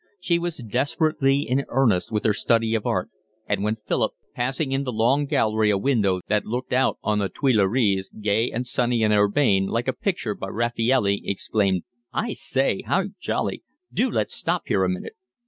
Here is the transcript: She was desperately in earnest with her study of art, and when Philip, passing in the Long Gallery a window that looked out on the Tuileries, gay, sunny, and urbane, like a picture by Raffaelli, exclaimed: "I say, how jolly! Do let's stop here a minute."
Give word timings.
She 0.19 0.39
was 0.39 0.57
desperately 0.57 1.41
in 1.41 1.63
earnest 1.69 2.11
with 2.11 2.23
her 2.25 2.33
study 2.33 2.73
of 2.73 2.87
art, 2.87 3.11
and 3.45 3.63
when 3.63 3.75
Philip, 3.87 4.13
passing 4.33 4.71
in 4.71 4.83
the 4.83 4.91
Long 4.91 5.27
Gallery 5.27 5.69
a 5.69 5.77
window 5.77 6.21
that 6.27 6.43
looked 6.43 6.73
out 6.73 6.97
on 7.03 7.19
the 7.19 7.29
Tuileries, 7.29 8.09
gay, 8.09 8.51
sunny, 8.63 9.03
and 9.03 9.13
urbane, 9.13 9.67
like 9.67 9.87
a 9.87 9.93
picture 9.93 10.33
by 10.33 10.47
Raffaelli, 10.47 11.21
exclaimed: 11.25 11.83
"I 12.11 12.31
say, 12.33 12.81
how 12.81 13.09
jolly! 13.19 13.61
Do 13.93 14.09
let's 14.09 14.33
stop 14.33 14.63
here 14.65 14.83
a 14.83 14.89
minute." 14.89 15.13